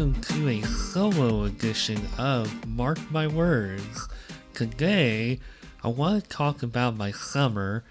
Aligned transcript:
welcome 0.00 0.20
to 0.22 0.48
a 0.48 0.62
solo 0.62 1.44
edition 1.44 2.00
of 2.18 2.66
Mark 2.66 2.98
My 3.10 3.26
Words. 3.26 4.08
Today, 4.52 5.38
I 5.84 5.88
want 5.88 6.24
to 6.24 6.28
talk 6.28 6.62
about 6.62 6.96
my 6.96 7.12
summer, 7.12 7.84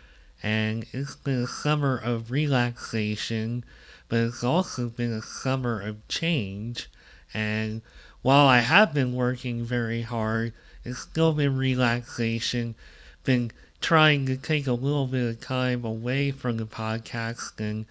and 0.43 0.85
it's 0.91 1.15
been 1.15 1.43
a 1.43 1.47
summer 1.47 1.97
of 1.97 2.31
relaxation, 2.31 3.63
but 4.09 4.19
it's 4.19 4.43
also 4.43 4.89
been 4.89 5.13
a 5.13 5.21
summer 5.21 5.79
of 5.79 6.05
change. 6.09 6.89
And 7.33 7.81
while 8.21 8.47
I 8.47 8.59
have 8.59 8.93
been 8.93 9.13
working 9.13 9.63
very 9.63 10.01
hard, 10.01 10.51
it's 10.83 10.99
still 10.99 11.31
been 11.31 11.55
relaxation, 11.55 12.75
been 13.23 13.51
trying 13.79 14.25
to 14.25 14.35
take 14.35 14.67
a 14.67 14.73
little 14.73 15.07
bit 15.07 15.29
of 15.29 15.39
time 15.39 15.85
away 15.85 16.31
from 16.31 16.57
the 16.57 16.65
podcast 16.65 17.59
and 17.59 17.85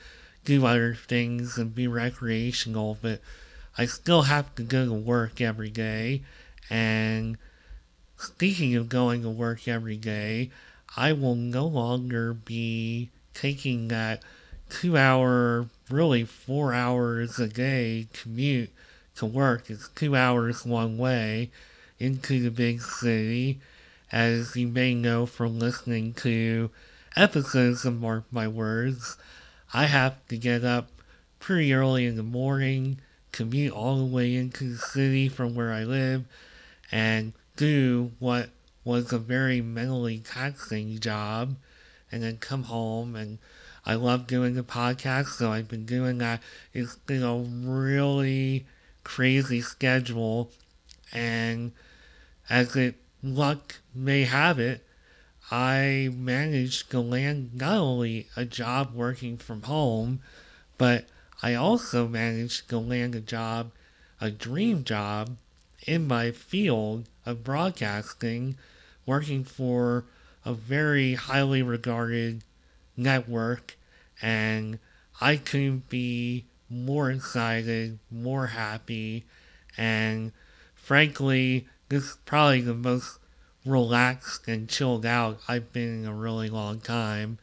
do 0.48 0.64
other 0.64 0.94
things 0.94 1.58
and 1.58 1.74
be 1.74 1.86
recreational, 1.86 2.96
but 3.02 3.20
I 3.76 3.84
still 3.84 4.22
have 4.22 4.54
to 4.54 4.62
go 4.62 4.86
to 4.86 4.94
work 4.94 5.42
every 5.42 5.68
day. 5.68 6.22
And 6.70 7.36
speaking 8.16 8.74
of 8.74 8.88
going 8.88 9.20
to 9.22 9.28
work 9.28 9.68
every 9.68 9.98
day, 9.98 10.50
I 10.96 11.12
will 11.12 11.34
no 11.34 11.66
longer 11.66 12.32
be 12.32 13.10
taking 13.34 13.88
that 13.88 14.22
two 14.70 14.96
hour, 14.96 15.66
really 15.90 16.24
four 16.24 16.72
hours 16.72 17.38
a 17.38 17.46
day 17.46 18.08
commute 18.14 18.70
to 19.16 19.26
work. 19.26 19.68
It's 19.68 19.88
two 19.88 20.16
hours 20.16 20.64
one 20.64 20.96
way 20.96 21.50
into 21.98 22.42
the 22.42 22.50
big 22.50 22.80
city. 22.80 23.60
As 24.10 24.56
you 24.56 24.66
may 24.66 24.94
know 24.94 25.26
from 25.26 25.58
listening 25.58 26.14
to 26.14 26.70
episodes 27.16 27.84
of 27.84 28.00
Mark 28.00 28.24
My 28.30 28.48
Words, 28.48 29.18
I 29.72 29.86
have 29.86 30.26
to 30.28 30.36
get 30.36 30.64
up 30.64 30.90
pretty 31.40 31.72
early 31.72 32.06
in 32.06 32.16
the 32.16 32.22
morning 32.22 33.00
commute 33.32 33.72
all 33.72 33.98
the 33.98 34.04
way 34.04 34.34
into 34.34 34.70
the 34.70 34.78
city 34.78 35.28
from 35.28 35.54
where 35.54 35.72
I 35.72 35.84
live 35.84 36.24
and 36.90 37.32
do 37.56 38.12
what 38.18 38.50
was 38.84 39.12
a 39.12 39.18
very 39.18 39.60
mentally 39.60 40.18
taxing 40.18 40.98
job 40.98 41.56
and 42.10 42.22
then 42.22 42.38
come 42.38 42.64
home 42.64 43.14
and 43.14 43.38
I 43.84 43.94
love 43.94 44.26
doing 44.26 44.54
the 44.54 44.62
podcast, 44.62 45.28
so 45.28 45.52
I've 45.52 45.68
been 45.68 45.86
doing 45.86 46.18
that. 46.18 46.42
It's 46.72 46.96
been 46.96 47.22
a 47.22 47.36
really 47.36 48.66
crazy 49.04 49.60
schedule 49.60 50.50
and 51.12 51.72
as 52.50 52.76
it 52.76 52.96
luck 53.22 53.76
may 53.94 54.24
have 54.24 54.58
it, 54.58 54.86
I 55.50 56.10
managed 56.14 56.90
to 56.90 57.00
land 57.00 57.54
not 57.54 57.78
only 57.78 58.28
a 58.36 58.44
job 58.44 58.92
working 58.94 59.38
from 59.38 59.62
home, 59.62 60.20
but 60.76 61.06
I 61.42 61.54
also 61.54 62.06
managed 62.06 62.68
to 62.68 62.78
land 62.78 63.14
a 63.14 63.20
job, 63.20 63.70
a 64.20 64.30
dream 64.30 64.84
job, 64.84 65.36
in 65.86 66.06
my 66.06 66.32
field 66.32 67.08
of 67.24 67.44
broadcasting, 67.44 68.56
working 69.06 69.44
for 69.44 70.04
a 70.44 70.52
very 70.52 71.14
highly 71.14 71.62
regarded 71.62 72.44
network, 72.96 73.76
and 74.20 74.78
I 75.20 75.36
couldn't 75.36 75.88
be 75.88 76.44
more 76.68 77.10
excited, 77.10 77.98
more 78.10 78.48
happy, 78.48 79.24
and 79.76 80.32
frankly, 80.74 81.68
this 81.88 82.04
is 82.04 82.18
probably 82.26 82.60
the 82.60 82.74
most 82.74 83.18
relaxed 83.68 84.48
and 84.48 84.68
chilled 84.68 85.06
out 85.06 85.40
I've 85.48 85.72
been 85.72 86.02
in 86.02 86.08
a 86.08 86.14
really 86.14 86.48
long 86.48 86.80
time. 86.80 87.38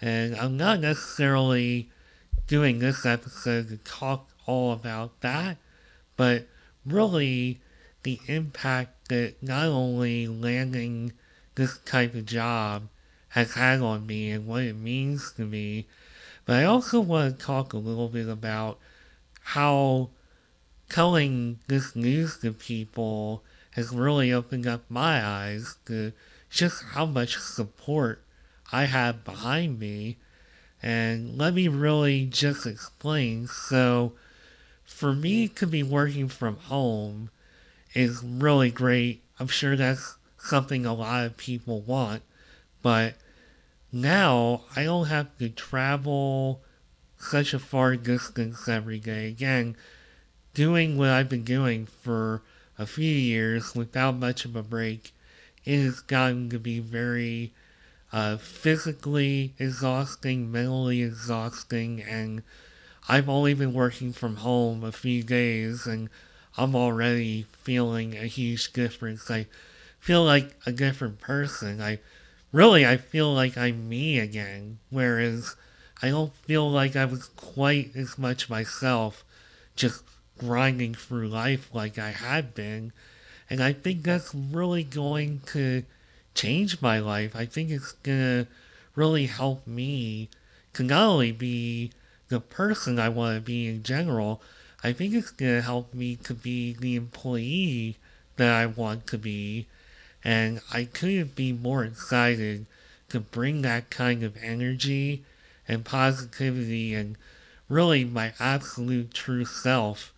And 0.00 0.36
I'm 0.36 0.56
not 0.56 0.80
necessarily 0.80 1.90
doing 2.46 2.78
this 2.78 3.06
episode 3.06 3.68
to 3.68 3.78
talk 3.78 4.28
all 4.46 4.72
about 4.72 5.20
that, 5.22 5.56
but 6.16 6.46
really 6.84 7.60
the 8.02 8.20
impact 8.26 9.08
that 9.08 9.42
not 9.42 9.66
only 9.66 10.26
landing 10.26 11.12
this 11.54 11.78
type 11.78 12.14
of 12.14 12.26
job 12.26 12.88
has 13.28 13.54
had 13.54 13.80
on 13.80 14.06
me 14.06 14.30
and 14.30 14.46
what 14.46 14.62
it 14.62 14.76
means 14.76 15.32
to 15.32 15.42
me, 15.42 15.86
but 16.44 16.56
I 16.56 16.64
also 16.64 17.00
want 17.00 17.38
to 17.38 17.44
talk 17.44 17.72
a 17.72 17.78
little 17.78 18.08
bit 18.08 18.28
about 18.28 18.78
how 19.40 20.10
telling 20.88 21.58
this 21.66 21.96
news 21.96 22.38
to 22.38 22.52
people 22.52 23.42
has 23.74 23.94
really 23.94 24.32
opened 24.32 24.66
up 24.66 24.82
my 24.88 25.24
eyes 25.24 25.76
to 25.86 26.12
just 26.50 26.82
how 26.92 27.06
much 27.06 27.38
support 27.38 28.22
I 28.72 28.84
have 28.84 29.24
behind 29.24 29.78
me 29.78 30.16
and 30.84 31.38
let 31.38 31.54
me 31.54 31.66
really 31.66 32.26
just 32.26 32.66
explain. 32.66 33.46
So, 33.46 34.12
for 34.84 35.14
me 35.14 35.48
to 35.48 35.66
be 35.66 35.82
working 35.82 36.28
from 36.28 36.56
home 36.56 37.30
is 37.94 38.22
really 38.22 38.70
great. 38.70 39.22
I'm 39.40 39.48
sure 39.48 39.76
that's 39.76 40.16
something 40.36 40.84
a 40.84 40.92
lot 40.92 41.24
of 41.24 41.38
people 41.38 41.80
want. 41.80 42.22
But 42.82 43.14
now 43.90 44.62
I 44.76 44.84
don't 44.84 45.06
have 45.06 45.36
to 45.38 45.48
travel 45.48 46.60
such 47.16 47.54
a 47.54 47.58
far 47.58 47.96
distance 47.96 48.68
every 48.68 48.98
day. 48.98 49.28
Again, 49.28 49.76
doing 50.52 50.98
what 50.98 51.08
I've 51.08 51.30
been 51.30 51.44
doing 51.44 51.86
for 51.86 52.42
a 52.78 52.86
few 52.86 53.10
years 53.10 53.74
without 53.74 54.16
much 54.16 54.44
of 54.44 54.56
a 54.56 54.62
break, 54.62 55.12
it 55.64 55.80
has 55.82 56.00
gotten 56.00 56.50
to 56.50 56.58
be 56.58 56.80
very 56.80 57.52
uh, 58.12 58.36
physically 58.36 59.54
exhausting, 59.58 60.50
mentally 60.50 61.02
exhausting, 61.02 62.02
and 62.02 62.42
I've 63.08 63.28
only 63.28 63.54
been 63.54 63.74
working 63.74 64.12
from 64.12 64.36
home 64.36 64.82
a 64.82 64.92
few 64.92 65.22
days 65.22 65.86
and 65.86 66.08
I'm 66.56 66.74
already 66.74 67.46
feeling 67.62 68.16
a 68.16 68.26
huge 68.26 68.72
difference. 68.72 69.30
I 69.30 69.46
feel 69.98 70.24
like 70.24 70.56
a 70.64 70.72
different 70.72 71.20
person. 71.20 71.82
I 71.82 71.98
really 72.52 72.86
I 72.86 72.96
feel 72.96 73.32
like 73.34 73.58
I'm 73.58 73.88
me 73.88 74.18
again, 74.18 74.78
whereas 74.90 75.56
I 76.00 76.10
don't 76.10 76.34
feel 76.34 76.70
like 76.70 76.96
I 76.96 77.04
was 77.04 77.26
quite 77.36 77.96
as 77.96 78.16
much 78.16 78.48
myself 78.48 79.24
just 79.76 80.02
grinding 80.38 80.94
through 80.94 81.28
life 81.28 81.70
like 81.72 81.98
I 81.98 82.10
had 82.10 82.54
been. 82.54 82.92
And 83.48 83.62
I 83.62 83.72
think 83.72 84.02
that's 84.02 84.34
really 84.34 84.84
going 84.84 85.40
to 85.46 85.84
change 86.34 86.82
my 86.82 86.98
life. 86.98 87.36
I 87.36 87.46
think 87.46 87.70
it's 87.70 87.92
gonna 87.92 88.46
really 88.94 89.26
help 89.26 89.66
me 89.66 90.28
to 90.72 90.82
not 90.82 91.06
only 91.06 91.32
be 91.32 91.92
the 92.28 92.40
person 92.40 92.98
I 92.98 93.08
want 93.08 93.36
to 93.36 93.40
be 93.40 93.68
in 93.68 93.82
general, 93.82 94.42
I 94.82 94.92
think 94.92 95.14
it's 95.14 95.30
gonna 95.30 95.62
help 95.62 95.94
me 95.94 96.16
to 96.16 96.34
be 96.34 96.72
the 96.72 96.96
employee 96.96 97.96
that 98.36 98.52
I 98.52 98.66
want 98.66 99.06
to 99.08 99.18
be. 99.18 99.66
And 100.24 100.60
I 100.72 100.84
couldn't 100.84 101.36
be 101.36 101.52
more 101.52 101.84
excited 101.84 102.66
to 103.10 103.20
bring 103.20 103.62
that 103.62 103.90
kind 103.90 104.22
of 104.22 104.36
energy 104.42 105.22
and 105.68 105.84
positivity 105.84 106.94
and 106.94 107.16
really 107.68 108.04
my 108.04 108.32
absolute 108.40 109.12
true 109.14 109.44
self 109.44 110.13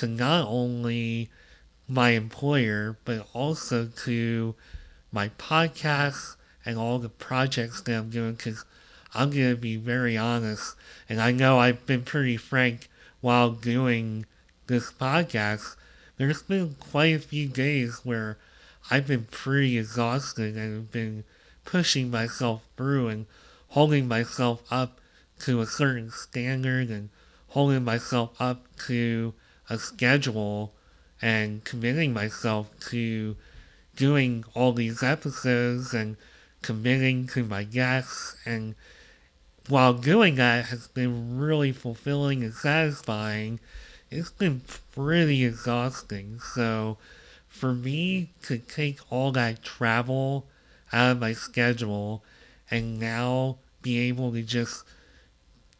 to 0.00 0.06
not 0.06 0.48
only 0.48 1.28
my 1.86 2.10
employer, 2.10 2.96
but 3.04 3.26
also 3.34 3.86
to 4.04 4.54
my 5.12 5.28
podcast 5.30 6.36
and 6.64 6.78
all 6.78 6.98
the 6.98 7.10
projects 7.10 7.82
that 7.82 7.98
I'm 7.98 8.08
doing 8.08 8.32
because 8.32 8.64
I'm 9.14 9.28
going 9.28 9.50
to 9.50 9.60
be 9.60 9.76
very 9.76 10.16
honest. 10.16 10.74
And 11.06 11.20
I 11.20 11.32
know 11.32 11.58
I've 11.58 11.84
been 11.84 12.02
pretty 12.02 12.38
frank 12.38 12.88
while 13.20 13.50
doing 13.50 14.24
this 14.68 14.90
podcast. 14.90 15.76
There's 16.16 16.42
been 16.42 16.76
quite 16.80 17.14
a 17.14 17.18
few 17.18 17.46
days 17.48 18.00
where 18.02 18.38
I've 18.90 19.06
been 19.06 19.26
pretty 19.30 19.76
exhausted 19.76 20.56
and 20.56 20.90
been 20.90 21.24
pushing 21.66 22.10
myself 22.10 22.62
through 22.78 23.08
and 23.08 23.26
holding 23.68 24.08
myself 24.08 24.62
up 24.70 24.98
to 25.40 25.60
a 25.60 25.66
certain 25.66 26.10
standard 26.10 26.88
and 26.88 27.10
holding 27.48 27.84
myself 27.84 28.30
up 28.40 28.64
to 28.86 29.34
a 29.70 29.78
schedule 29.78 30.74
and 31.22 31.64
committing 31.64 32.12
myself 32.12 32.68
to 32.80 33.36
doing 33.96 34.44
all 34.54 34.72
these 34.72 35.02
episodes 35.02 35.94
and 35.94 36.16
committing 36.60 37.26
to 37.26 37.44
my 37.44 37.64
guests 37.64 38.36
and 38.44 38.74
while 39.70 39.94
doing 39.94 40.34
that 40.34 40.66
has 40.66 40.88
been 40.88 41.38
really 41.38 41.70
fulfilling 41.70 42.42
and 42.42 42.52
satisfying, 42.52 43.60
it's 44.10 44.32
been 44.32 44.62
pretty 44.92 45.44
exhausting. 45.44 46.40
So 46.40 46.98
for 47.46 47.72
me 47.72 48.30
to 48.42 48.58
take 48.58 48.98
all 49.10 49.30
that 49.32 49.62
travel 49.62 50.46
out 50.92 51.12
of 51.12 51.20
my 51.20 51.32
schedule 51.32 52.24
and 52.70 52.98
now 52.98 53.58
be 53.80 53.98
able 54.08 54.32
to 54.32 54.42
just 54.42 54.84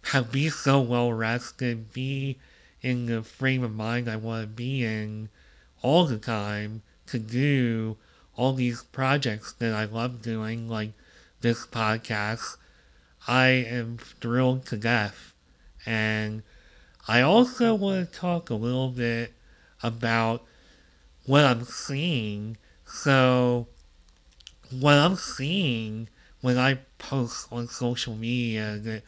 have 0.05 0.31
be 0.31 0.49
so 0.49 0.81
well 0.81 1.13
rested, 1.13 1.93
be 1.93 2.39
in 2.83 3.07
the 3.07 3.23
frame 3.23 3.63
of 3.63 3.75
mind 3.75 4.09
I 4.09 4.17
want 4.17 4.43
to 4.43 4.47
be 4.47 4.85
in 4.85 5.29
all 5.83 6.05
the 6.07 6.19
time 6.19 6.83
to 7.07 7.19
do 7.19 7.97
all 8.37 8.53
these 8.53 8.83
projects 8.85 9.53
that 9.55 9.75
I 9.75 9.85
love 9.85 10.23
doing, 10.23 10.69
like 10.69 10.93
this 11.41 11.67
podcast, 11.67 12.57
I 13.27 13.49
am 13.49 13.99
thrilled 13.99 14.67
to 14.67 14.77
death. 14.77 15.35
And 15.85 16.43
I 17.09 17.21
also 17.23 17.75
want 17.75 18.13
to 18.13 18.19
talk 18.19 18.51
a 18.51 18.55
little 18.55 18.91
bit 18.91 19.33
about 19.83 20.43
what 21.27 21.45
I'm 21.45 21.65
seeing. 21.65 22.57
So, 22.87 23.67
what 24.71 24.95
I'm 24.95 25.17
seeing 25.17 26.09
when 26.41 26.57
I 26.59 26.79
post 26.99 27.49
on 27.51 27.69
social 27.69 28.15
media 28.15 28.77
that, 28.79 29.03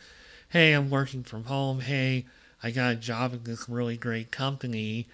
hey, 0.51 0.73
I'm 0.73 0.91
working 0.91 1.23
from 1.23 1.45
home, 1.45 1.81
hey, 1.81 2.27
I 2.63 2.71
got 2.71 2.93
a 2.93 2.97
job 2.97 3.33
at 3.35 3.45
this 3.45 3.69
really 3.69 3.97
great 3.97 4.31
company, 4.31 5.09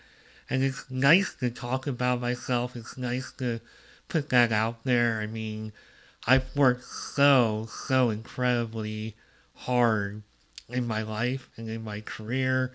and 0.51 0.63
it's 0.63 0.91
nice 0.91 1.35
to 1.37 1.51
talk 1.51 1.87
about 1.87 2.21
myself, 2.21 2.77
it's 2.77 2.99
nice 2.99 3.33
to 3.39 3.61
put 4.09 4.29
that 4.31 4.53
out 4.53 4.85
there. 4.85 5.21
I 5.21 5.27
mean, 5.27 5.73
I've 6.27 6.55
worked 6.55 6.85
so, 6.85 7.67
so 7.71 8.11
incredibly 8.11 9.17
hard 9.55 10.23
in 10.69 10.87
my 10.87 11.03
life 11.03 11.49
and 11.57 11.71
in 11.71 11.83
my 11.85 12.01
career. 12.01 12.73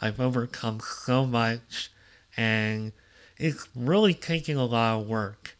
I've 0.00 0.20
overcome 0.20 0.80
so 0.80 1.26
much, 1.26 1.90
and 2.36 2.92
it's 3.36 3.68
really 3.74 4.14
taking 4.14 4.56
a 4.56 4.64
lot 4.64 5.00
of 5.00 5.06
work 5.06 5.56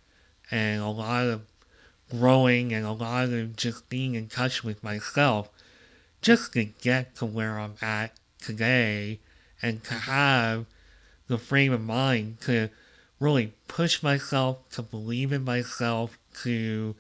and 0.51 0.81
a 0.81 0.89
lot 0.89 1.27
of 1.27 1.43
growing 2.11 2.73
and 2.73 2.87
a 2.87 2.93
lot 2.93 3.29
of 3.29 3.57
just 3.57 3.89
being 3.89 4.15
in 4.15 4.29
touch 4.29 4.63
with 4.63 4.83
myself 4.83 5.49
just 6.21 6.53
to 6.53 6.65
get 6.65 7.15
to 7.17 7.27
where 7.27 7.59
I'm 7.59 7.75
at 7.83 8.13
today 8.45 9.21
and 9.63 9.83
to 9.85 9.95
have 9.95 10.67
the 11.29 11.39
frame 11.39 11.73
of 11.73 11.81
mind 11.81 12.41
to 12.43 12.69
really 13.19 13.53
push 13.69 14.03
myself, 14.03 14.69
to 14.71 14.83
believe 14.83 15.33
in 15.33 15.45
myself, 15.45 16.19
to 16.43 16.95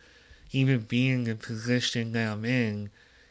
even 0.53 0.81
be 0.81 1.11
in 1.11 1.25
the 1.25 1.35
position 1.35 2.13
that 2.13 2.33
I'm 2.33 2.45
in. 2.45 2.91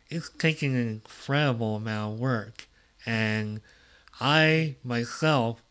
It's 0.09 0.29
taking 0.29 0.75
an 0.75 0.87
incredible 0.87 1.77
amount 1.77 2.15
of 2.15 2.19
work. 2.19 2.67
And 3.05 3.61
I 4.19 4.75
myself 4.83 5.61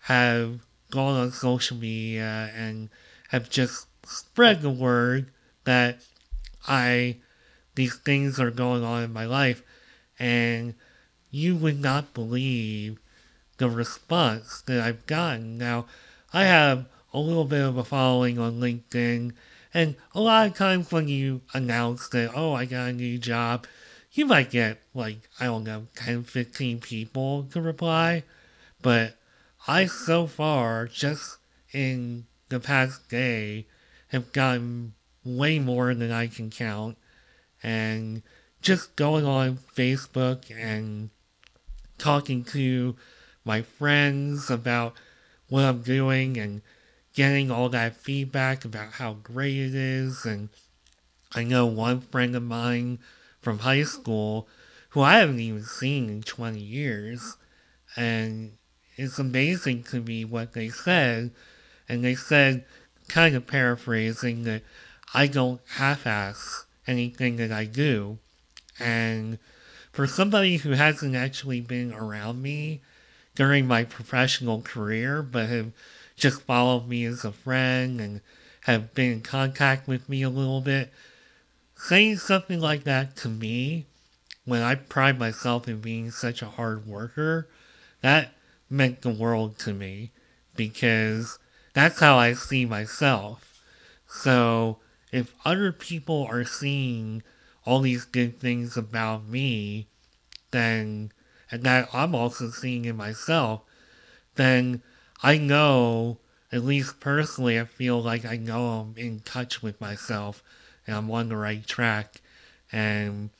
have 0.00 0.60
gone 0.90 1.18
on 1.18 1.32
social 1.32 1.76
media 1.76 2.50
and 2.54 2.90
have 3.28 3.48
just 3.48 3.86
spread 4.04 4.60
the 4.60 4.70
word 4.70 5.30
that 5.64 6.00
I 6.66 7.16
these 7.76 7.96
things 7.96 8.40
are 8.40 8.50
going 8.50 8.82
on 8.82 9.04
in 9.04 9.12
my 9.12 9.24
life 9.24 9.62
and 10.18 10.74
you 11.30 11.56
would 11.56 11.80
not 11.80 12.14
believe 12.14 12.98
the 13.58 13.68
response 13.68 14.62
that 14.62 14.80
I've 14.80 15.06
gotten. 15.06 15.58
Now, 15.58 15.86
I 16.32 16.44
have 16.44 16.86
a 17.12 17.18
little 17.18 17.44
bit 17.44 17.62
of 17.62 17.76
a 17.76 17.84
following 17.84 18.38
on 18.38 18.60
LinkedIn, 18.60 19.32
and 19.72 19.96
a 20.14 20.20
lot 20.20 20.46
of 20.46 20.56
times 20.56 20.90
when 20.90 21.08
you 21.08 21.42
announce 21.54 22.08
that, 22.08 22.32
oh, 22.34 22.54
I 22.54 22.64
got 22.64 22.88
a 22.88 22.92
new 22.92 23.18
job, 23.18 23.66
you 24.12 24.26
might 24.26 24.50
get 24.50 24.80
like, 24.94 25.28
I 25.38 25.44
don't 25.44 25.64
know, 25.64 25.86
10, 25.94 26.24
15 26.24 26.80
people 26.80 27.44
to 27.52 27.60
reply. 27.60 28.24
But 28.82 29.16
I 29.68 29.86
so 29.86 30.26
far, 30.26 30.86
just 30.86 31.38
in 31.72 32.26
the 32.48 32.60
past 32.60 33.08
day, 33.08 33.66
have 34.08 34.32
gotten 34.32 34.94
way 35.24 35.58
more 35.58 35.94
than 35.94 36.10
I 36.10 36.26
can 36.26 36.50
count. 36.50 36.96
And 37.62 38.22
just 38.62 38.96
going 38.96 39.24
on 39.24 39.58
Facebook 39.76 40.50
and 40.50 41.10
talking 42.00 42.44
to 42.44 42.96
my 43.44 43.62
friends 43.62 44.50
about 44.50 44.94
what 45.48 45.64
I'm 45.64 45.82
doing 45.82 46.36
and 46.36 46.62
getting 47.14 47.50
all 47.50 47.68
that 47.68 47.96
feedback 47.96 48.64
about 48.64 48.92
how 48.94 49.14
great 49.14 49.56
it 49.56 49.74
is. 49.74 50.24
And 50.24 50.48
I 51.34 51.44
know 51.44 51.66
one 51.66 52.00
friend 52.00 52.34
of 52.34 52.42
mine 52.42 52.98
from 53.40 53.60
high 53.60 53.82
school 53.84 54.48
who 54.90 55.02
I 55.02 55.18
haven't 55.18 55.40
even 55.40 55.64
seen 55.64 56.08
in 56.08 56.22
20 56.22 56.58
years. 56.58 57.36
And 57.96 58.52
it's 58.96 59.18
amazing 59.18 59.84
to 59.84 60.00
me 60.00 60.24
what 60.24 60.52
they 60.52 60.68
said. 60.68 61.30
And 61.88 62.04
they 62.04 62.14
said, 62.14 62.64
kind 63.08 63.34
of 63.34 63.46
paraphrasing, 63.46 64.44
that 64.44 64.62
I 65.12 65.26
don't 65.26 65.60
half 65.74 66.06
ass 66.06 66.64
anything 66.86 67.36
that 67.36 67.52
I 67.52 67.64
do. 67.64 68.18
And 68.78 69.38
for 69.92 70.06
somebody 70.06 70.58
who 70.58 70.72
hasn't 70.72 71.16
actually 71.16 71.60
been 71.60 71.92
around 71.92 72.42
me 72.42 72.80
during 73.34 73.66
my 73.66 73.84
professional 73.84 74.62
career, 74.62 75.22
but 75.22 75.48
have 75.48 75.72
just 76.16 76.42
followed 76.42 76.88
me 76.88 77.04
as 77.04 77.24
a 77.24 77.32
friend 77.32 78.00
and 78.00 78.20
have 78.62 78.94
been 78.94 79.12
in 79.12 79.20
contact 79.20 79.88
with 79.88 80.08
me 80.08 80.22
a 80.22 80.30
little 80.30 80.60
bit, 80.60 80.92
saying 81.76 82.18
something 82.18 82.60
like 82.60 82.84
that 82.84 83.16
to 83.16 83.28
me 83.28 83.86
when 84.44 84.62
I 84.62 84.74
pride 84.74 85.18
myself 85.18 85.68
in 85.68 85.80
being 85.80 86.10
such 86.10 86.42
a 86.42 86.46
hard 86.46 86.86
worker, 86.86 87.48
that 88.02 88.32
meant 88.68 89.02
the 89.02 89.10
world 89.10 89.58
to 89.60 89.72
me 89.72 90.10
because 90.56 91.38
that's 91.72 92.00
how 92.00 92.16
I 92.16 92.32
see 92.34 92.64
myself. 92.64 93.62
So 94.06 94.78
if 95.12 95.34
other 95.44 95.72
people 95.72 96.26
are 96.30 96.44
seeing 96.44 97.22
all 97.64 97.80
these 97.80 98.04
good 98.04 98.38
things 98.38 98.76
about 98.76 99.26
me, 99.26 99.86
then, 100.50 101.12
and 101.50 101.62
that 101.64 101.88
I'm 101.92 102.14
also 102.14 102.50
seeing 102.50 102.84
in 102.84 102.96
myself, 102.96 103.62
then 104.36 104.82
I 105.22 105.36
know, 105.36 106.18
at 106.52 106.64
least 106.64 107.00
personally, 107.00 107.60
I 107.60 107.64
feel 107.64 108.02
like 108.02 108.24
I 108.24 108.36
know 108.36 108.66
I'm 108.66 108.94
in 108.96 109.20
touch 109.20 109.62
with 109.62 109.80
myself 109.80 110.42
and 110.86 110.96
I'm 110.96 111.10
on 111.10 111.28
the 111.28 111.36
right 111.36 111.66
track. 111.66 112.20
And 112.72 113.30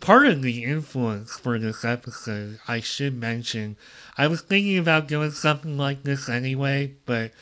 part 0.00 0.26
of 0.26 0.42
the 0.42 0.64
influence 0.64 1.38
for 1.38 1.58
this 1.58 1.84
episode, 1.84 2.58
I 2.66 2.80
should 2.80 3.14
mention, 3.14 3.76
I 4.16 4.26
was 4.26 4.40
thinking 4.40 4.78
about 4.78 5.08
doing 5.08 5.30
something 5.30 5.78
like 5.78 6.02
this 6.02 6.28
anyway, 6.28 6.94
but 7.06 7.32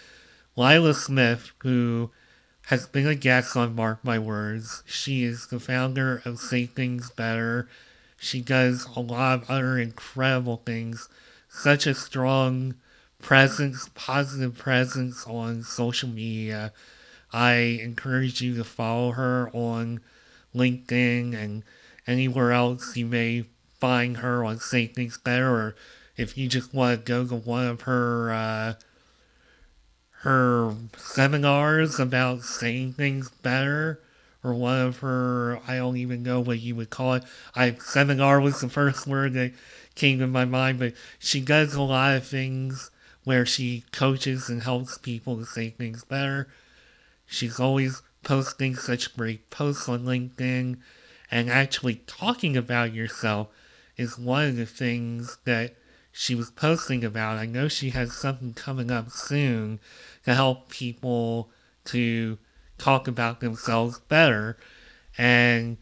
Lila 0.56 0.94
Smith, 0.94 1.52
who 1.62 2.10
has 2.66 2.84
been 2.88 3.06
a 3.06 3.14
guest 3.14 3.56
on 3.56 3.76
Mark 3.76 4.04
My 4.04 4.18
Words. 4.18 4.82
She 4.86 5.22
is 5.22 5.46
the 5.46 5.60
founder 5.60 6.20
of 6.24 6.40
Say 6.40 6.66
Things 6.66 7.10
Better. 7.10 7.68
She 8.16 8.40
does 8.40 8.88
a 8.96 9.00
lot 9.00 9.42
of 9.42 9.50
other 9.50 9.78
incredible 9.78 10.62
things, 10.66 11.08
such 11.48 11.86
a 11.86 11.94
strong 11.94 12.74
presence, 13.22 13.88
positive 13.94 14.58
presence 14.58 15.24
on 15.28 15.62
social 15.62 16.08
media. 16.08 16.72
I 17.32 17.52
encourage 17.54 18.40
you 18.40 18.56
to 18.56 18.64
follow 18.64 19.12
her 19.12 19.48
on 19.52 20.00
LinkedIn 20.52 21.36
and 21.40 21.62
anywhere 22.04 22.50
else 22.50 22.96
you 22.96 23.06
may 23.06 23.44
find 23.78 24.16
her 24.16 24.44
on 24.44 24.58
Say 24.58 24.88
Things 24.88 25.18
Better, 25.18 25.48
or 25.48 25.76
if 26.16 26.36
you 26.36 26.48
just 26.48 26.74
want 26.74 26.98
to 26.98 27.08
go 27.08 27.24
to 27.28 27.36
one 27.36 27.68
of 27.68 27.82
her 27.82 28.32
uh, 28.32 28.74
her 30.20 30.74
seminars 30.96 32.00
about 32.00 32.42
saying 32.42 32.94
things 32.94 33.30
better 33.42 34.00
or 34.42 34.54
one 34.54 34.80
of 34.80 34.98
her 34.98 35.60
I 35.66 35.76
don't 35.76 35.96
even 35.96 36.22
know 36.22 36.40
what 36.40 36.60
you 36.60 36.76
would 36.76 36.90
call 36.90 37.14
it. 37.14 37.24
I 37.54 37.74
seminar 37.74 38.40
was 38.40 38.60
the 38.60 38.68
first 38.68 39.06
word 39.06 39.34
that 39.34 39.52
came 39.94 40.18
to 40.20 40.26
my 40.26 40.44
mind, 40.44 40.78
but 40.78 40.94
she 41.18 41.40
does 41.40 41.74
a 41.74 41.82
lot 41.82 42.14
of 42.16 42.26
things 42.26 42.90
where 43.24 43.44
she 43.44 43.84
coaches 43.92 44.48
and 44.48 44.62
helps 44.62 44.98
people 44.98 45.36
to 45.36 45.44
say 45.44 45.70
things 45.70 46.04
better. 46.04 46.48
She's 47.26 47.58
always 47.58 48.02
posting 48.22 48.76
such 48.76 49.16
great 49.16 49.50
posts 49.50 49.88
on 49.88 50.04
LinkedIn 50.04 50.78
and 51.30 51.50
actually 51.50 51.96
talking 52.06 52.56
about 52.56 52.94
yourself 52.94 53.48
is 53.96 54.18
one 54.18 54.44
of 54.44 54.56
the 54.56 54.66
things 54.66 55.38
that 55.44 55.74
she 56.18 56.34
was 56.34 56.50
posting 56.50 57.04
about. 57.04 57.36
I 57.36 57.44
know 57.44 57.68
she 57.68 57.90
has 57.90 58.14
something 58.14 58.54
coming 58.54 58.90
up 58.90 59.10
soon 59.10 59.80
to 60.24 60.34
help 60.34 60.70
people 60.70 61.50
to 61.84 62.38
talk 62.78 63.06
about 63.06 63.40
themselves 63.40 63.98
better. 64.00 64.56
And 65.18 65.76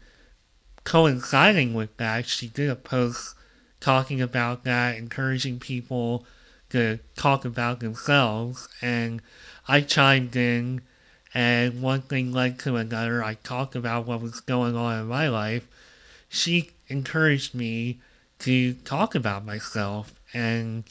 coinciding 0.83 1.73
with 1.73 1.95
that, 1.97 2.25
she 2.25 2.49
did 2.49 2.69
a 2.69 2.75
post 2.75 3.35
talking 3.79 4.21
about 4.21 4.65
that, 4.65 4.97
encouraging 4.97 5.59
people 5.59 6.25
to 6.69 6.99
talk 7.15 7.45
about 7.45 7.79
themselves. 7.79 8.67
And 8.81 9.21
I 9.69 9.79
chimed 9.79 10.35
in, 10.35 10.81
and 11.33 11.81
one 11.81 12.01
thing 12.01 12.33
led 12.33 12.59
to 12.59 12.75
another. 12.75 13.23
I 13.23 13.35
talked 13.35 13.73
about 13.73 14.05
what 14.05 14.21
was 14.21 14.41
going 14.41 14.75
on 14.75 14.99
in 14.99 15.07
my 15.07 15.29
life. 15.29 15.65
She 16.27 16.71
encouraged 16.89 17.55
me 17.55 18.01
to 18.39 18.73
talk 18.73 19.15
about 19.15 19.45
myself, 19.45 20.13
and 20.35 20.83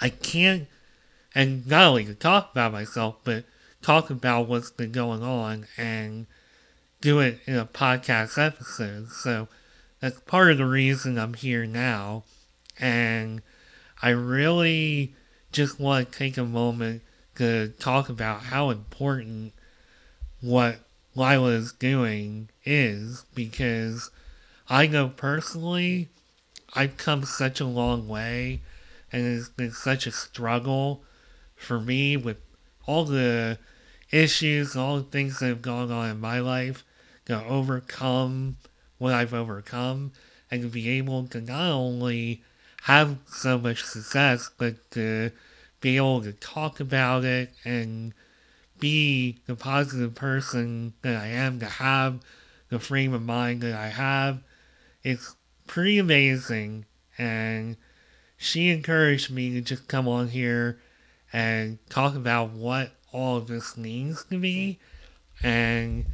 I 0.00 0.08
can't 0.10 0.66
and 1.34 1.66
not 1.66 1.86
only 1.86 2.04
to 2.06 2.14
talk 2.14 2.50
about 2.50 2.72
myself, 2.72 3.16
but 3.22 3.44
talk 3.82 4.10
about 4.10 4.48
what's 4.48 4.70
been 4.70 4.92
going 4.92 5.22
on 5.22 5.66
and 5.76 6.26
do 7.00 7.20
it 7.20 7.38
in 7.46 7.56
a 7.56 7.64
podcast 7.64 8.36
episode. 8.44 9.10
So 9.10 9.48
that's 10.00 10.18
part 10.20 10.50
of 10.50 10.58
the 10.58 10.66
reason 10.66 11.18
I'm 11.18 11.34
here 11.34 11.64
now. 11.66 12.24
And 12.78 13.42
I 14.02 14.10
really 14.10 15.14
just 15.52 15.78
want 15.78 16.10
to 16.10 16.18
take 16.18 16.36
a 16.36 16.44
moment 16.44 17.02
to 17.36 17.68
talk 17.78 18.08
about 18.08 18.44
how 18.44 18.70
important 18.70 19.52
what 20.40 20.80
Lila 21.14 21.50
is 21.50 21.72
doing 21.72 22.48
is 22.64 23.24
because 23.34 24.10
I 24.68 24.86
know 24.86 25.08
personally 25.08 26.08
I've 26.74 26.96
come 26.96 27.24
such 27.24 27.60
a 27.60 27.64
long 27.64 28.08
way 28.08 28.62
and 29.12 29.26
it's 29.26 29.48
been 29.48 29.72
such 29.72 30.06
a 30.06 30.12
struggle 30.12 31.02
for 31.56 31.80
me 31.80 32.16
with 32.16 32.38
all 32.86 33.04
the 33.04 33.58
issues, 34.10 34.76
all 34.76 34.98
the 34.98 35.02
things 35.02 35.38
that 35.38 35.46
have 35.46 35.62
gone 35.62 35.90
on 35.90 36.10
in 36.10 36.20
my 36.20 36.40
life, 36.40 36.84
to 37.26 37.44
overcome 37.44 38.56
what 38.98 39.14
I've 39.14 39.34
overcome, 39.34 40.12
and 40.50 40.62
to 40.62 40.68
be 40.68 40.88
able 40.90 41.26
to 41.28 41.40
not 41.40 41.70
only 41.70 42.42
have 42.82 43.18
so 43.26 43.58
much 43.58 43.84
success, 43.84 44.50
but 44.56 44.90
to 44.92 45.30
be 45.80 45.96
able 45.96 46.22
to 46.22 46.32
talk 46.32 46.80
about 46.80 47.24
it 47.24 47.52
and 47.64 48.12
be 48.78 49.38
the 49.46 49.54
positive 49.54 50.14
person 50.14 50.94
that 51.02 51.16
I 51.16 51.28
am, 51.28 51.60
to 51.60 51.66
have 51.66 52.20
the 52.68 52.78
frame 52.78 53.12
of 53.12 53.22
mind 53.22 53.60
that 53.62 53.74
I 53.74 53.88
have. 53.88 54.42
It's 55.02 55.36
pretty 55.70 56.00
amazing. 56.00 56.84
And 57.16 57.76
she 58.36 58.70
encouraged 58.70 59.30
me 59.30 59.52
to 59.54 59.60
just 59.60 59.86
come 59.86 60.08
on 60.08 60.30
here 60.30 60.80
and 61.32 61.78
talk 61.88 62.16
about 62.16 62.50
what 62.50 62.90
all 63.12 63.36
of 63.36 63.46
this 63.46 63.76
means 63.76 64.24
to 64.24 64.36
me. 64.36 64.80
And 65.44 66.06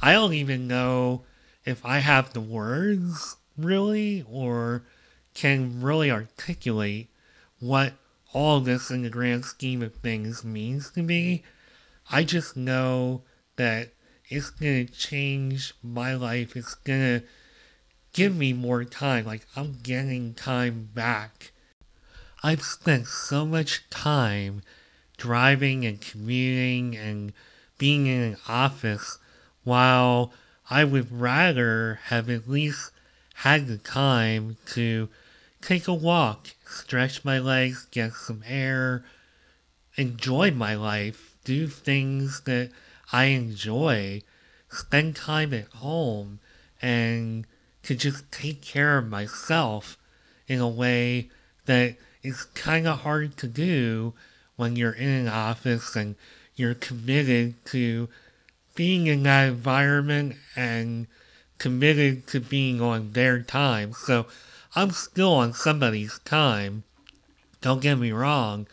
I 0.00 0.12
don't 0.12 0.32
even 0.34 0.68
know 0.68 1.24
if 1.64 1.84
I 1.84 1.98
have 1.98 2.32
the 2.32 2.40
words 2.40 3.36
really 3.58 4.24
or 4.30 4.84
can 5.34 5.82
really 5.82 6.12
articulate 6.12 7.10
what 7.58 7.94
all 8.32 8.60
this 8.60 8.92
in 8.92 9.02
the 9.02 9.10
grand 9.10 9.44
scheme 9.44 9.82
of 9.82 9.96
things 9.96 10.44
means 10.44 10.88
to 10.92 11.02
me. 11.02 11.42
I 12.12 12.22
just 12.22 12.56
know 12.56 13.22
that 13.56 13.92
it's 14.28 14.50
gonna 14.50 14.84
change 14.84 15.74
my 15.82 16.14
life. 16.14 16.54
It's 16.54 16.74
gonna 16.74 17.22
give 18.12 18.34
me 18.34 18.52
more 18.52 18.84
time. 18.84 19.26
Like, 19.26 19.46
I'm 19.56 19.78
getting 19.82 20.34
time 20.34 20.88
back. 20.94 21.52
I've 22.42 22.62
spent 22.62 23.06
so 23.06 23.44
much 23.44 23.88
time 23.90 24.62
driving 25.16 25.84
and 25.84 26.00
commuting 26.00 26.96
and 26.96 27.32
being 27.78 28.06
in 28.06 28.20
an 28.20 28.36
office 28.48 29.18
while 29.64 30.32
I 30.70 30.84
would 30.84 31.12
rather 31.12 32.00
have 32.04 32.30
at 32.30 32.48
least 32.48 32.92
had 33.34 33.66
the 33.66 33.78
time 33.78 34.56
to 34.66 35.08
take 35.60 35.88
a 35.88 35.94
walk, 35.94 36.48
stretch 36.66 37.24
my 37.24 37.38
legs, 37.38 37.86
get 37.90 38.12
some 38.12 38.42
air, 38.46 39.04
enjoy 39.96 40.50
my 40.50 40.74
life, 40.74 41.36
do 41.44 41.66
things 41.66 42.42
that 42.42 42.70
I 43.12 43.24
enjoy, 43.26 44.22
spend 44.70 45.16
time 45.16 45.52
at 45.52 45.68
home, 45.68 46.40
and 46.80 47.46
to 47.82 47.94
just 47.94 48.30
take 48.30 48.60
care 48.62 48.98
of 48.98 49.08
myself 49.08 49.96
in 50.46 50.60
a 50.60 50.68
way 50.68 51.30
that 51.66 51.96
is 52.22 52.44
kind 52.44 52.86
of 52.86 53.00
hard 53.00 53.36
to 53.38 53.46
do 53.46 54.12
when 54.56 54.76
you're 54.76 54.92
in 54.92 55.08
an 55.08 55.28
office 55.28 55.96
and 55.96 56.16
you're 56.54 56.74
committed 56.74 57.54
to 57.64 58.08
being 58.74 59.06
in 59.06 59.22
that 59.22 59.48
environment 59.48 60.36
and 60.54 61.06
committed 61.58 62.26
to 62.26 62.40
being 62.40 62.80
on 62.80 63.12
their 63.12 63.40
time. 63.40 63.92
So 63.92 64.26
I'm 64.74 64.90
still 64.90 65.34
on 65.34 65.52
somebody's 65.52 66.18
time. 66.20 66.84
Don't 67.60 67.82
get 67.82 67.98
me 67.98 68.12
wrong, 68.12 68.66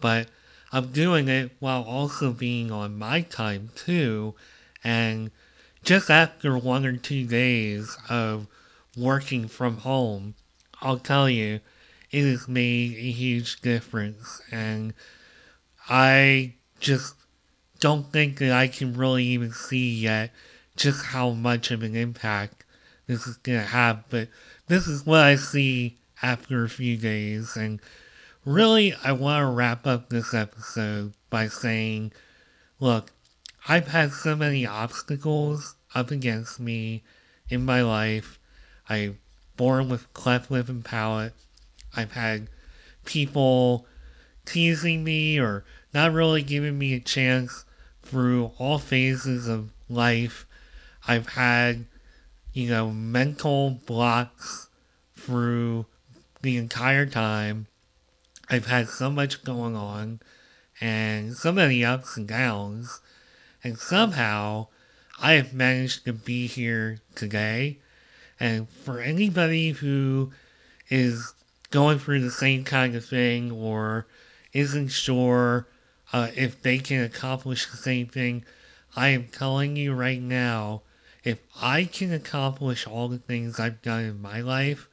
but 0.00 0.28
I'm 0.72 0.92
doing 0.92 1.28
it 1.28 1.52
while 1.60 1.82
also 1.82 2.32
being 2.32 2.70
on 2.70 2.98
my 2.98 3.20
time 3.20 3.70
too. 3.74 4.34
And 4.82 5.30
just 5.82 6.10
after 6.10 6.56
one 6.56 6.86
or 6.86 6.96
two 6.96 7.26
days 7.26 7.96
of 8.08 8.46
working 8.96 9.48
from 9.48 9.78
home, 9.78 10.34
I'll 10.80 10.98
tell 10.98 11.28
you, 11.28 11.60
it 12.10 12.24
has 12.24 12.46
made 12.46 12.92
a 12.96 13.10
huge 13.10 13.60
difference. 13.60 14.40
And 14.50 14.94
I 15.88 16.54
just 16.78 17.14
don't 17.80 18.12
think 18.12 18.38
that 18.38 18.52
I 18.52 18.68
can 18.68 18.94
really 18.94 19.24
even 19.24 19.52
see 19.52 19.92
yet 19.94 20.32
just 20.76 21.06
how 21.06 21.30
much 21.30 21.70
of 21.70 21.82
an 21.82 21.96
impact 21.96 22.64
this 23.06 23.26
is 23.26 23.36
going 23.38 23.58
to 23.58 23.66
have. 23.66 24.04
But 24.08 24.28
this 24.68 24.86
is 24.86 25.06
what 25.06 25.20
I 25.20 25.36
see 25.36 25.98
after 26.22 26.64
a 26.64 26.68
few 26.68 26.96
days. 26.96 27.56
And 27.56 27.80
really, 28.44 28.94
I 29.02 29.12
want 29.12 29.42
to 29.42 29.46
wrap 29.46 29.86
up 29.86 30.08
this 30.08 30.32
episode 30.34 31.14
by 31.30 31.48
saying, 31.48 32.12
look, 32.78 33.10
I've 33.68 33.88
had 33.88 34.12
so 34.12 34.34
many 34.34 34.66
obstacles 34.66 35.76
up 35.94 36.10
against 36.10 36.58
me 36.58 37.02
in 37.48 37.64
my 37.64 37.82
life. 37.82 38.38
I'm 38.88 39.18
born 39.56 39.88
with 39.88 40.12
cleft 40.14 40.50
lip 40.50 40.68
and 40.68 40.84
palate. 40.84 41.34
I've 41.94 42.12
had 42.12 42.48
people 43.04 43.86
teasing 44.44 45.04
me 45.04 45.38
or 45.38 45.64
not 45.94 46.12
really 46.12 46.42
giving 46.42 46.78
me 46.78 46.94
a 46.94 47.00
chance 47.00 47.64
through 48.02 48.52
all 48.58 48.78
phases 48.78 49.46
of 49.46 49.70
life. 49.88 50.46
I've 51.06 51.30
had, 51.30 51.84
you 52.52 52.68
know, 52.68 52.90
mental 52.90 53.80
blocks 53.86 54.68
through 55.16 55.86
the 56.42 56.56
entire 56.56 57.06
time. 57.06 57.68
I've 58.50 58.66
had 58.66 58.88
so 58.88 59.10
much 59.10 59.44
going 59.44 59.76
on 59.76 60.20
and 60.80 61.34
so 61.34 61.52
many 61.52 61.84
ups 61.84 62.16
and 62.16 62.26
downs. 62.26 63.00
And 63.64 63.78
somehow 63.78 64.68
I 65.20 65.32
have 65.32 65.54
managed 65.54 66.04
to 66.04 66.12
be 66.12 66.46
here 66.46 66.98
today. 67.14 67.78
And 68.40 68.68
for 68.68 69.00
anybody 69.00 69.70
who 69.70 70.32
is 70.88 71.34
going 71.70 71.98
through 71.98 72.20
the 72.20 72.30
same 72.30 72.64
kind 72.64 72.94
of 72.96 73.04
thing 73.04 73.50
or 73.50 74.06
isn't 74.52 74.88
sure 74.88 75.66
uh, 76.12 76.28
if 76.36 76.60
they 76.62 76.78
can 76.78 77.02
accomplish 77.02 77.66
the 77.66 77.76
same 77.76 78.06
thing, 78.06 78.44
I 78.94 79.08
am 79.08 79.28
telling 79.28 79.76
you 79.76 79.94
right 79.94 80.20
now, 80.20 80.82
if 81.24 81.38
I 81.60 81.84
can 81.84 82.12
accomplish 82.12 82.86
all 82.86 83.08
the 83.08 83.18
things 83.18 83.58
I've 83.58 83.80
done 83.80 84.04
in 84.04 84.20
my 84.20 84.40
life, 84.40 84.88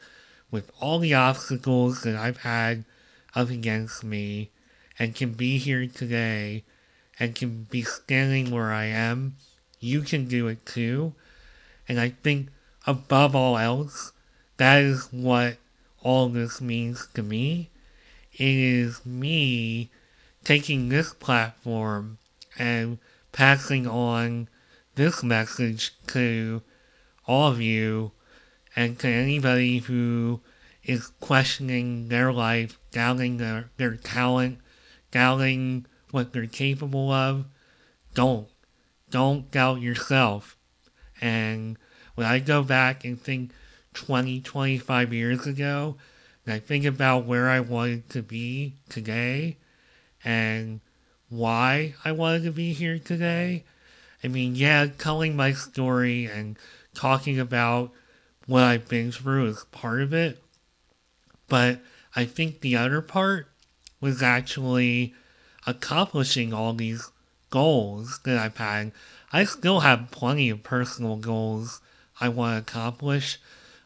with 0.51 0.71
all 0.79 0.99
the 0.99 1.13
obstacles 1.13 2.03
that 2.03 2.15
I've 2.15 2.37
had 2.37 2.85
up 3.35 3.49
against 3.49 4.03
me, 4.03 4.51
and 4.97 5.15
can 5.15 5.33
be 5.33 5.57
here 5.57 5.85
today, 5.87 6.63
and 7.19 7.35
can 7.35 7.67
be 7.69 7.83
standing 7.83 8.51
where 8.51 8.71
I 8.71 8.85
am, 8.85 9.35
you 9.79 10.01
can 10.01 10.27
do 10.27 10.47
it 10.47 10.65
too. 10.65 11.13
And 11.87 11.99
I 11.99 12.09
think 12.09 12.49
above 12.87 13.35
all 13.35 13.57
else, 13.57 14.13
that 14.57 14.81
is 14.81 15.07
what 15.11 15.57
all 16.01 16.29
this 16.29 16.61
means 16.61 17.07
to 17.13 17.23
me. 17.23 17.69
It 18.33 18.55
is 18.55 19.05
me 19.05 19.89
taking 20.43 20.89
this 20.89 21.13
platform 21.13 22.17
and 22.57 22.99
passing 23.31 23.87
on 23.87 24.47
this 24.95 25.23
message 25.23 25.93
to 26.07 26.61
all 27.27 27.51
of 27.51 27.61
you 27.61 28.11
and 28.75 28.97
to 28.99 29.07
anybody 29.07 29.79
who 29.79 30.41
is 30.83 31.07
questioning 31.19 32.07
their 32.07 32.31
life, 32.31 32.79
doubting 32.91 33.37
their, 33.37 33.69
their 33.77 33.95
talent, 33.95 34.59
doubting 35.11 35.85
what 36.11 36.33
they're 36.33 36.47
capable 36.47 37.11
of. 37.11 37.45
Don't. 38.13 38.47
Don't 39.09 39.51
doubt 39.51 39.81
yourself. 39.81 40.57
And 41.21 41.77
when 42.15 42.27
I 42.27 42.39
go 42.39 42.63
back 42.63 43.03
and 43.05 43.19
think 43.19 43.51
20, 43.93 44.41
25 44.41 45.13
years 45.13 45.47
ago, 45.47 45.97
and 46.45 46.53
I 46.53 46.59
think 46.59 46.85
about 46.85 47.25
where 47.25 47.49
I 47.49 47.59
wanted 47.59 48.09
to 48.11 48.21
be 48.21 48.75
today, 48.89 49.57
and 50.23 50.81
why 51.29 51.95
I 52.03 52.11
wanted 52.11 52.43
to 52.43 52.51
be 52.51 52.73
here 52.73 52.99
today. 52.99 53.63
I 54.23 54.27
mean, 54.27 54.55
yeah, 54.55 54.87
telling 54.97 55.35
my 55.35 55.53
story 55.53 56.25
and 56.25 56.57
talking 56.93 57.39
about 57.39 57.91
what 58.47 58.63
I've 58.63 58.89
been 58.89 59.11
through 59.11 59.47
is 59.47 59.65
part 59.71 60.01
of 60.01 60.13
it. 60.13 60.41
But 61.47 61.79
I 62.15 62.25
think 62.25 62.61
the 62.61 62.75
other 62.75 63.01
part 63.01 63.47
was 64.01 64.21
actually 64.21 65.13
accomplishing 65.69 66.53
all 66.53 66.73
these 66.73 67.11
goals 67.49 68.19
that 68.23 68.37
I've 68.37 68.57
had. 68.57 68.91
I 69.31 69.43
still 69.43 69.81
have 69.81 70.11
plenty 70.11 70.49
of 70.49 70.63
personal 70.63 71.15
goals 71.15 71.81
I 72.19 72.29
want 72.29 72.65
to 72.65 72.71
accomplish. 72.71 73.39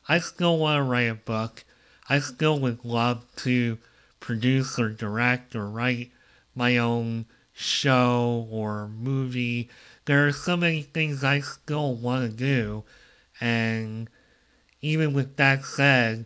I 0.07 0.19
still 0.19 0.57
want 0.57 0.79
to 0.79 0.83
write 0.83 1.09
a 1.09 1.15
book. 1.15 1.65
I 2.09 2.19
still 2.19 2.59
would 2.59 2.83
love 2.83 3.25
to 3.37 3.77
produce 4.19 4.79
or 4.79 4.89
direct 4.89 5.55
or 5.55 5.67
write 5.67 6.11
my 6.55 6.77
own 6.77 7.25
show 7.53 8.47
or 8.49 8.87
movie. 8.87 9.69
There 10.05 10.25
are 10.27 10.31
so 10.31 10.55
many 10.57 10.81
things 10.81 11.23
I 11.23 11.41
still 11.41 11.95
want 11.95 12.29
to 12.29 12.35
do. 12.35 12.83
And 13.39 14.09
even 14.81 15.13
with 15.13 15.35
that 15.37 15.65
said, 15.65 16.25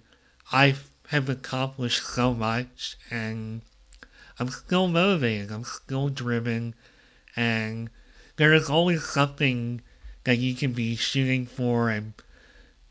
I 0.52 0.76
have 1.10 1.30
accomplished 1.30 2.06
so 2.06 2.34
much 2.34 2.98
and 3.10 3.62
I'm 4.40 4.50
still 4.50 4.88
motivated. 4.88 5.52
I'm 5.52 5.64
still 5.64 6.10
driven. 6.10 6.76
And 7.36 7.90
there 8.38 8.54
is 8.54 8.70
always 8.70 9.04
something 9.04 9.82
that 10.24 10.38
you 10.38 10.56
can 10.56 10.74
be 10.74 10.96
shooting 10.96 11.46
for 11.46 11.90
and 11.90 12.14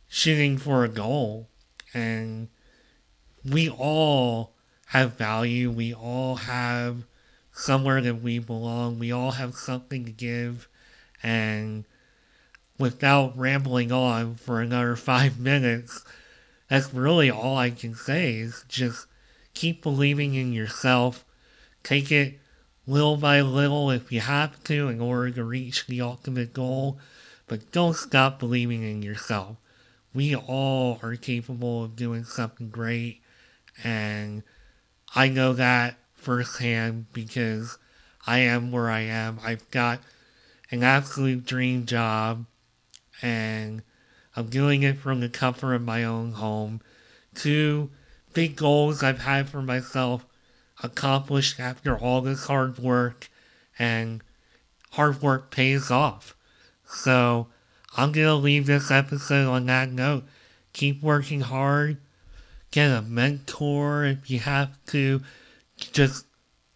shooting 0.09 0.59
for 0.59 0.85
a 0.85 0.89
goal. 0.89 1.49
And 1.93 2.49
we 3.45 3.69
all 3.69 4.55
have 4.87 5.15
value. 5.15 5.71
We 5.71 5.93
all 5.93 6.37
have 6.37 7.05
somewhere 7.53 8.01
that 8.01 8.23
we 8.23 8.39
belong. 8.39 8.99
We 8.99 9.13
all 9.13 9.33
have 9.33 9.55
something 9.55 10.05
to 10.05 10.13
give. 10.13 10.69
And 11.23 11.85
without 12.79 13.37
rambling 13.37 13.93
on 13.93 14.37
for 14.37 14.61
another 14.61 14.97
five 14.97 15.39
minutes, 15.39 16.05
that's 16.69 16.93
really 16.93 17.31
all 17.31 17.57
I 17.57 17.71
can 17.71 17.95
say 17.95 18.37
is 18.37 18.65
just 18.69 19.07
keep 19.55 19.83
believing 19.83 20.35
in 20.35 20.53
yourself. 20.53 21.25
Take 21.87 22.11
it 22.11 22.41
little 22.85 23.17
by 23.17 23.43
little 23.43 23.93
if 23.93 24.11
you 24.11 24.19
have 24.19 24.61
to 24.65 24.89
in 24.89 25.01
order 25.01 25.31
to 25.31 25.45
reach 25.45 25.87
the 25.87 26.01
ultimate 26.01 26.53
goal, 26.53 26.99
but 27.47 27.71
don't 27.71 27.95
stop 27.95 28.41
believing 28.41 28.83
in 28.83 29.03
yourself. 29.03 29.57
We 30.13 30.35
all 30.35 30.99
are 31.01 31.15
capable 31.15 31.85
of 31.85 31.95
doing 31.95 32.25
something 32.25 32.71
great, 32.71 33.21
and 33.85 34.43
I 35.15 35.29
know 35.29 35.53
that 35.53 35.97
firsthand 36.15 37.07
because 37.13 37.79
I 38.27 38.39
am 38.39 38.73
where 38.73 38.91
I 38.91 39.03
am. 39.03 39.39
I've 39.45 39.71
got 39.71 40.01
an 40.73 40.83
absolute 40.83 41.47
dream 41.47 41.87
job, 41.87 42.47
and 43.23 43.83
I'm 44.35 44.49
doing 44.49 44.83
it 44.83 44.99
from 44.99 45.21
the 45.21 45.29
comfort 45.29 45.75
of 45.75 45.83
my 45.83 46.03
own 46.03 46.33
home. 46.33 46.81
Two 47.37 47.91
big 48.35 48.57
goals 48.57 49.05
I've 49.05 49.21
had 49.21 49.49
for 49.49 49.63
myself 49.63 50.27
accomplished 50.83 51.59
after 51.59 51.97
all 51.97 52.21
this 52.21 52.47
hard 52.47 52.79
work, 52.79 53.29
and 53.79 54.23
hard 54.93 55.23
work 55.23 55.51
pays 55.51 55.91
off. 55.91 56.37
So 56.87 57.49
I'm 57.97 58.13
going 58.13 58.27
to 58.27 58.35
leave 58.35 58.67
this 58.67 58.91
episode 58.91 59.49
on 59.49 59.67
that 59.67 59.91
note. 59.91 60.25
Keep 60.73 61.03
working 61.03 61.43
hard. 61.43 61.99
Get 62.71 62.91
a 62.91 63.03
mentor 63.03 64.05
if 64.05 64.31
you 64.31 64.41
have 64.41 64.77
to. 64.87 65.23
Just 65.79 66.27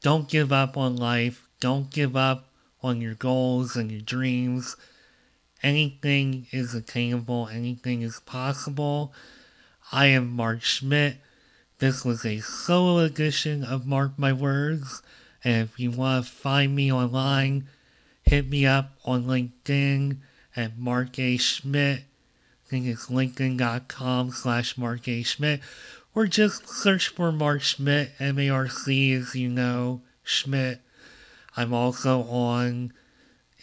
don't 0.02 0.28
give 0.28 0.52
up 0.52 0.76
on 0.76 0.97
life. 0.97 1.49
Don't 1.61 1.90
give 1.90 2.16
up 2.16 2.49
on 2.83 3.00
your 3.00 3.14
goals 3.14 3.76
and 3.76 3.90
your 3.90 4.00
dreams. 4.00 4.76
Anything 5.62 6.47
is 6.52 6.75
attainable, 6.75 7.49
anything 7.49 8.00
is 8.00 8.21
possible. 8.21 9.12
I 9.92 10.07
am 10.07 10.30
Marc 10.30 10.62
Schmidt. 10.62 11.19
This 11.80 12.04
was 12.04 12.26
a 12.26 12.40
solo 12.40 12.99
edition 12.99 13.64
of 13.64 13.87
Mark 13.87 14.18
My 14.18 14.34
Words. 14.34 15.02
And 15.42 15.66
if 15.66 15.80
you 15.80 15.90
want 15.90 16.26
to 16.26 16.30
find 16.30 16.76
me 16.76 16.92
online, 16.92 17.68
hit 18.22 18.50
me 18.50 18.66
up 18.66 18.99
on 19.06 19.25
LinkedIn 19.25 20.18
at 20.54 20.76
Marc 20.76 21.18
A. 21.18 21.38
Schmidt. 21.38 22.00
I 22.00 22.69
think 22.69 22.86
it's 22.86 23.06
linkedin.com 23.06 24.30
slash 24.32 24.76
Marc 24.76 25.08
A. 25.08 25.23
Schmidt. 25.23 25.62
Or 26.14 26.26
just 26.26 26.69
search 26.69 27.08
for 27.08 27.32
Marc 27.32 27.62
Schmidt, 27.62 28.10
M 28.21 28.38
A 28.38 28.50
R 28.50 28.69
C, 28.69 29.14
as 29.14 29.34
you 29.34 29.49
know, 29.49 30.02
Schmidt. 30.23 30.82
I'm 31.56 31.73
also 31.73 32.25
on 32.25 32.93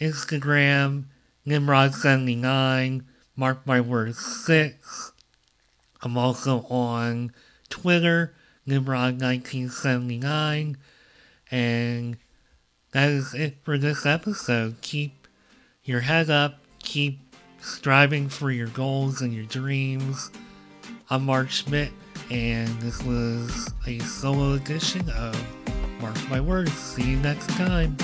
Instagram, 0.00 1.04
Nimrod79, 1.46 3.04
Mark 3.36 3.64
My 3.64 3.80
Words 3.80 4.18
6. 4.18 5.12
I'm 6.02 6.18
also 6.18 6.66
on 6.68 7.32
Twitter, 7.68 8.34
Nimrod1979. 8.66 10.76
And 11.50 12.16
that 12.92 13.10
is 13.10 13.34
it 13.34 13.56
for 13.64 13.76
this 13.78 14.06
episode. 14.06 14.80
Keep 14.80 15.26
your 15.84 16.00
head 16.00 16.30
up, 16.30 16.60
keep 16.80 17.20
striving 17.60 18.28
for 18.28 18.50
your 18.50 18.66
goals 18.68 19.22
and 19.22 19.32
your 19.32 19.46
dreams. 19.46 20.30
I'm 21.10 21.24
Marc 21.24 21.50
Schmidt, 21.50 21.90
and 22.30 22.68
this 22.80 23.02
was 23.02 23.72
a 23.86 23.98
solo 24.00 24.54
edition 24.54 25.08
of 25.10 25.40
Mark 26.00 26.16
My 26.28 26.40
Words. 26.40 26.72
See 26.72 27.02
you 27.02 27.16
next 27.16 27.48
time. 27.50 27.96